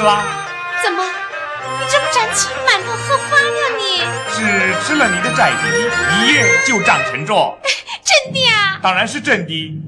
[0.00, 0.06] 怎
[0.96, 1.04] 么，
[1.78, 4.00] 你这么展青满头喝花了你？
[4.32, 7.58] 是吃了你的债皮，一夜就长成着。
[8.02, 8.78] 真的啊？
[8.82, 9.78] 当然是真的。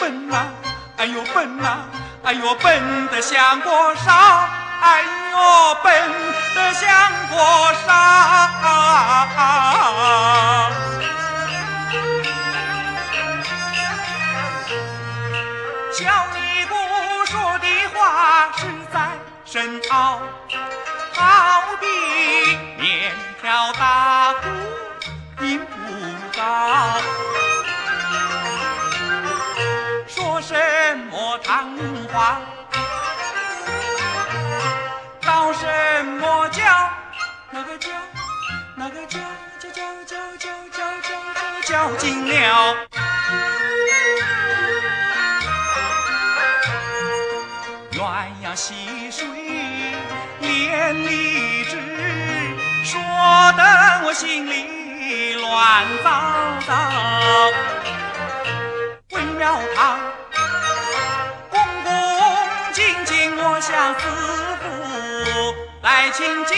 [0.00, 0.46] 笨呐、
[0.96, 1.78] 哎呦笨呐、
[2.24, 4.12] 哎呦笨得像锅烧，
[4.80, 5.92] 哎呦笨
[6.54, 7.92] 得像锅烧。
[15.92, 16.74] 小尼姑
[17.26, 18.98] 说的话实在
[19.46, 20.20] 深奥，
[21.14, 21.86] 好比
[22.78, 27.15] 面条大鼓音不高。
[31.64, 31.64] 么唐
[32.12, 32.40] 话，
[35.24, 36.62] 搞什么叫，
[37.50, 37.88] 那个叫，
[38.74, 39.18] 那个教
[39.58, 41.08] 教教教教教教
[41.62, 42.76] 教教精了。
[47.92, 47.98] 鸳
[48.44, 49.26] 鸯戏水
[50.40, 51.78] 连理枝，
[52.84, 53.00] 说
[53.56, 53.62] 得
[54.04, 56.10] 我心里乱糟
[56.66, 56.74] 糟。
[59.10, 59.98] 回庙堂，
[63.66, 64.06] 相思
[64.62, 66.54] 苦来请教。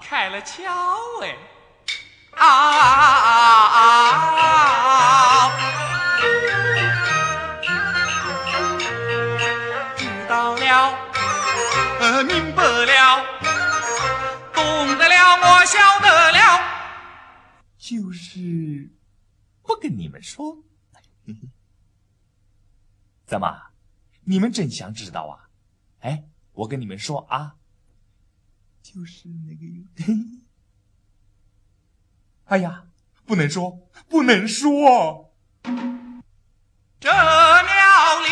[0.00, 0.64] 开了窍
[1.22, 1.36] 哎！
[2.36, 2.42] 啊！
[9.96, 10.98] 知道了，
[12.00, 13.24] 呃，明白了，
[14.52, 16.60] 懂得了，我晓得了。
[17.78, 18.90] 就是
[19.62, 20.58] 不跟你们说。
[23.26, 23.70] 怎么，
[24.24, 25.48] 你们真想知道啊？
[26.00, 27.56] 哎，我跟你们说啊，
[28.94, 29.82] 就是那个有，
[32.46, 32.84] 哎呀，
[33.26, 35.34] 不能说，不能说。
[37.00, 38.26] 这庙里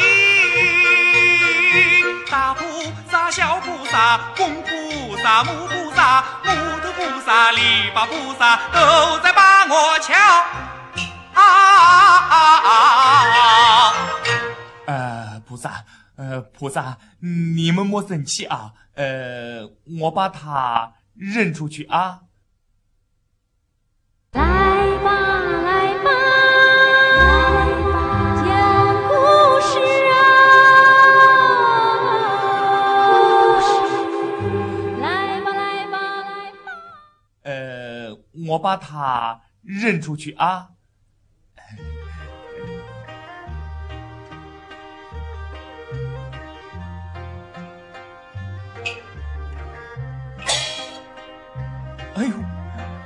[2.30, 2.62] 大菩
[3.10, 7.58] 萨、小菩萨、公菩萨、母菩萨、木头菩萨、篱
[7.92, 10.14] 笆菩萨都在把我瞧。
[11.34, 11.40] 啊！
[14.86, 18.74] 呃，菩萨，呃，菩萨，你们莫生气啊。
[18.94, 19.66] 呃，
[20.00, 22.24] 我把他扔出去啊。
[24.32, 26.10] 来吧，来吧，
[28.44, 28.44] 讲
[29.08, 29.10] 故
[29.60, 29.72] 事
[30.12, 30.14] 啊！
[35.00, 36.66] 来吧，来吧，来吧。
[37.42, 38.14] 呃，
[38.48, 40.70] 我把他扔出去啊。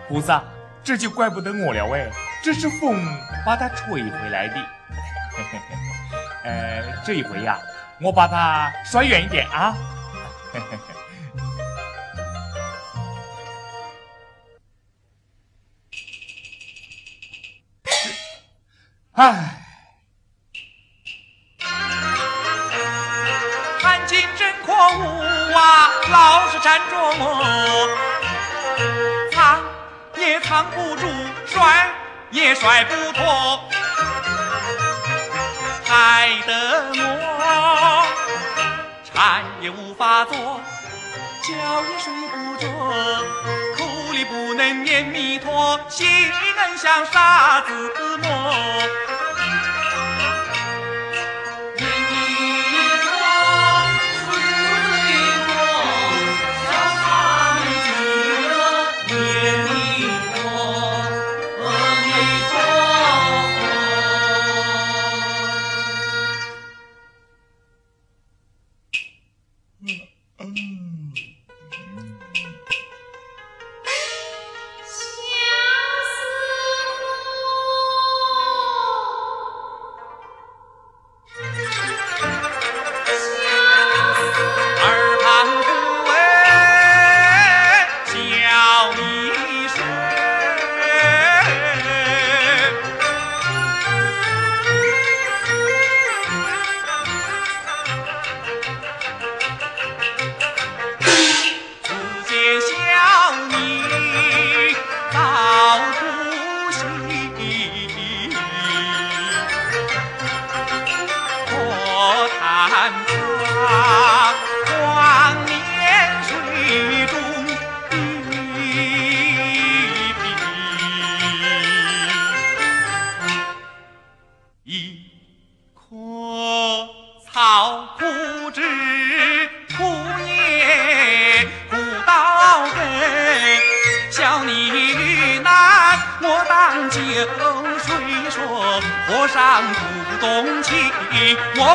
[0.08, 0.42] 菩萨，
[0.84, 2.08] 这就怪不得我了哎，
[2.42, 2.96] 这是风
[3.44, 4.54] 把它吹回来的。
[6.44, 7.58] 呃，这一回呀，
[8.00, 9.76] 我把它甩远一点啊。
[19.12, 19.62] 唉。
[23.80, 28.05] 汗巾真可恶啊，老是缠着我，
[30.48, 31.08] 扛不住，
[31.44, 31.90] 摔
[32.30, 33.68] 也摔不脱，
[35.84, 38.06] 害得我
[39.12, 40.60] 禅也无法做，
[41.42, 42.68] 觉也睡不着，
[43.76, 46.06] 口里不能念弥陀，心
[46.56, 49.15] 能像沙子磨。
[70.56, 70.95] Mm.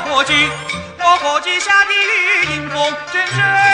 [0.01, 0.33] 伙计，
[0.99, 3.70] 我伙计下的雨阴风阵阵。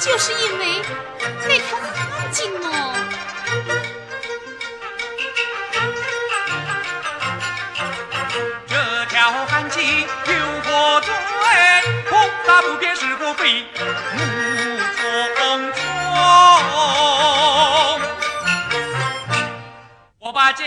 [0.00, 0.80] 就是因为
[1.42, 2.94] 那条汗巾哦，
[8.68, 11.08] 这条汗巾有祸端
[11.42, 12.14] 哎，不
[12.62, 13.66] 不偏是个病，
[14.14, 14.16] 木
[14.94, 15.00] 错
[15.74, 15.78] 错，
[20.20, 20.62] 我把枷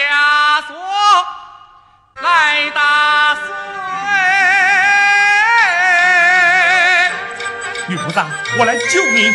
[0.67, 0.75] 锁
[2.21, 3.80] 来打松。
[8.91, 9.31] 救你！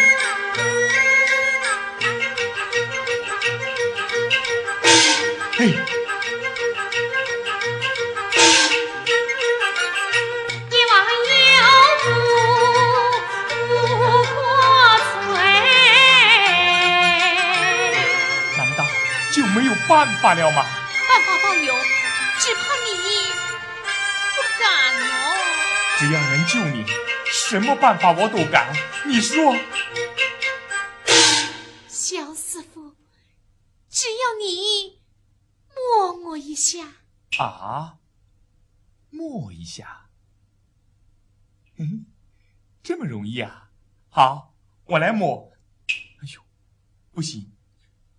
[5.57, 5.67] 嘿，
[10.71, 10.95] 一往
[11.47, 11.57] 有
[12.03, 12.07] 步
[13.71, 13.73] 无
[14.25, 14.35] 可
[15.25, 15.27] 退。
[18.57, 18.81] 难道
[19.33, 20.67] 就没有办法了吗？
[21.09, 21.75] 办法倒有，
[22.41, 22.89] 只怕你
[24.35, 25.05] 不敢哦。
[25.99, 26.85] 只要能救你，
[27.30, 28.75] 什么办法我都敢。
[29.06, 29.54] 你说，
[31.89, 32.97] 小师傅，
[33.89, 35.00] 只要你
[35.75, 36.95] 摸我一下
[37.39, 37.99] 啊，
[39.10, 40.08] 摸一下，
[41.76, 42.06] 嗯，
[42.82, 43.71] 这么容易啊？
[44.08, 45.52] 好，我来摸。
[45.89, 46.41] 哎呦，
[47.12, 47.52] 不行，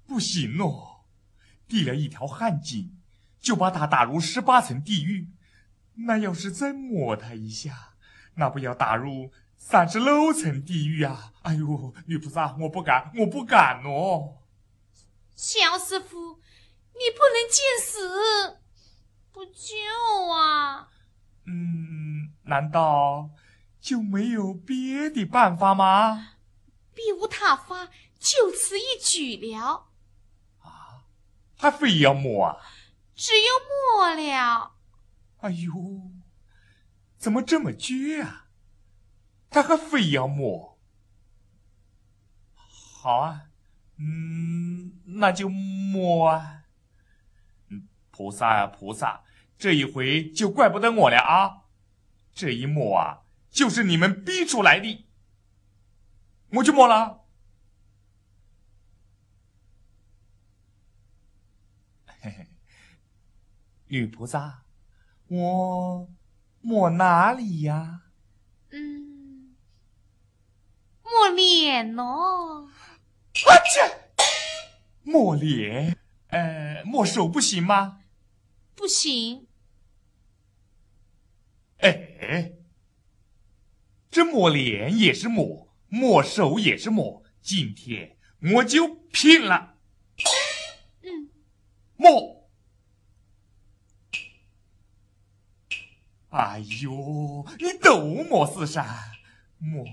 [0.06, 1.06] 不行哦！
[1.68, 2.92] 递了一条汗巾，
[3.40, 5.32] 就把他打入十八层地狱。
[6.06, 7.87] 那要是再摸他一下，
[8.38, 9.32] 那不要打入？
[9.58, 11.34] 三十六层地狱啊！
[11.42, 14.38] 哎呦，女菩萨，我不敢，我不敢哦。
[15.36, 16.40] 小师傅，
[16.94, 18.60] 你不能见死
[19.32, 20.90] 不救啊！
[21.46, 23.32] 嗯，难道
[23.82, 26.34] 就没有别的办法吗？
[26.94, 29.88] 别无他法，就此一举了。
[30.60, 31.04] 啊，
[31.58, 32.58] 还非要摸啊？
[33.16, 33.48] 只有
[33.96, 34.74] 摸了。
[35.40, 35.74] 哎呦，
[37.28, 38.48] 怎么这么倔啊？
[39.50, 40.80] 他还非要摸，
[42.56, 43.50] 好啊，
[43.98, 46.64] 嗯，那就摸啊。
[48.12, 49.26] 菩萨啊菩萨，
[49.58, 51.66] 这一回就怪不得我了啊！
[52.32, 55.06] 这一摸啊，就是你们逼出来的，
[56.52, 57.26] 我就摸了。
[62.06, 62.48] 嘿嘿，
[63.88, 64.64] 女菩萨，
[65.28, 66.10] 我
[66.68, 68.02] 摸哪里呀？
[68.72, 69.56] 嗯，
[71.02, 72.68] 抹脸哦。
[72.68, 74.12] 啊切！
[75.02, 78.02] 抹脸，呃，抹手不行吗？
[78.76, 79.48] 不行。
[81.78, 82.52] 哎，
[84.12, 88.18] 这抹脸也是抹，抹手也是抹，今天
[88.56, 89.78] 我就拼了。
[91.04, 91.30] 嗯，
[91.96, 92.37] 摸。
[96.38, 99.12] 哎呦，你都摸死啥，
[99.58, 99.84] 摸，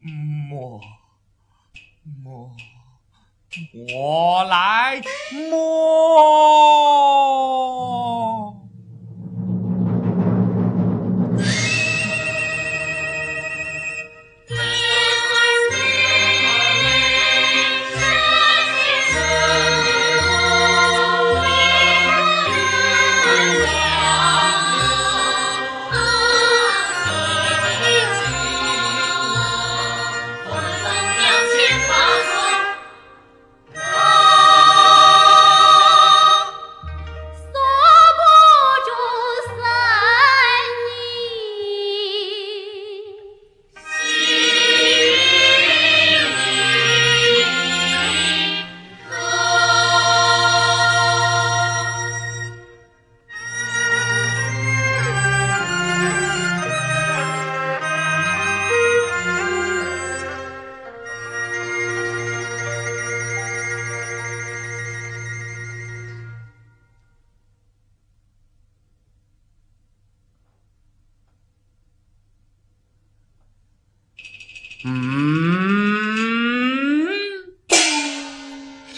[0.00, 0.80] 摸，
[2.22, 2.50] 摸。
[3.94, 5.02] 我来
[5.50, 5.74] 摸。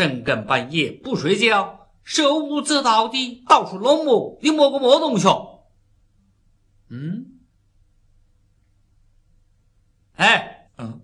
[0.07, 5.27] 深更半夜不睡觉，手舞足蹈的到处乱摸，你摸个么东西？
[6.89, 7.41] 嗯，
[10.15, 11.01] 哎，嗯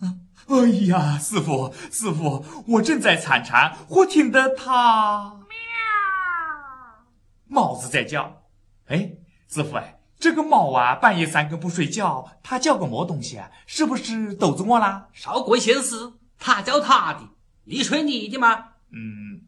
[0.00, 5.56] 嗯，哎呀，师傅，师傅，我正在参禅，我听得它喵，
[7.46, 8.42] 帽子在叫。
[8.86, 9.12] 哎，
[9.48, 10.00] 师傅哎。
[10.18, 13.50] 这个猫啊，半夜三更不睡觉，它叫个么东西啊？
[13.66, 15.08] 是不是逗着我啦？
[15.12, 17.28] 少管闲事，它叫它的，
[17.64, 18.74] 你睡你的吗？
[18.90, 19.46] 嗯，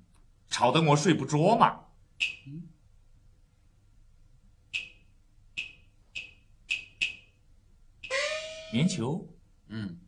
[0.48, 1.84] 吵得我睡不着嘛。
[8.72, 9.32] 棉球，
[9.68, 10.00] 嗯，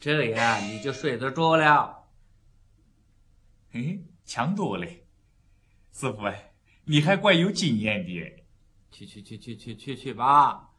[0.00, 2.08] 这样你就睡得着了。
[3.70, 4.86] 嘿，强多了，
[5.92, 6.52] 师傅哎。
[6.86, 8.44] 你还怪有经验的，
[8.90, 10.73] 去去去去去去去吧！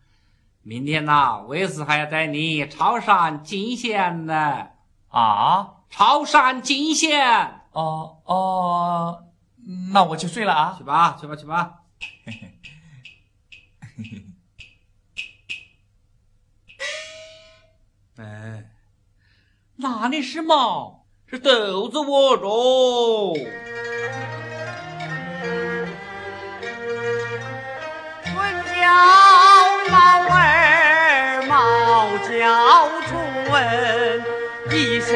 [0.67, 4.69] 明天呐，为师还要带你朝山进仙呢。
[5.09, 7.61] 啊，朝山进仙！
[7.71, 9.25] 哦哦，
[9.93, 10.73] 那我去睡了啊！
[10.75, 11.81] 去吧，去吧，去吧。
[18.17, 18.71] 哎，
[19.75, 21.05] 哪里是猫？
[21.27, 23.45] 是豆子窝着我着。
[28.75, 30.54] 叫
[33.55, 34.23] 问，
[34.69, 35.15] 一声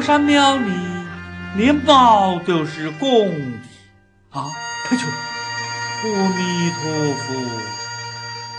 [0.00, 0.72] 山庙里
[1.56, 3.58] 连猫都是公的
[4.30, 4.46] 啊！
[4.88, 5.04] 快去！
[6.02, 7.34] 阿弥陀佛，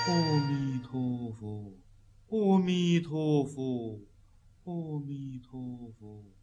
[0.07, 0.09] 阿
[0.47, 1.73] 弥陀佛，
[2.29, 3.99] 阿弥陀佛，
[4.65, 6.40] 阿弥陀佛。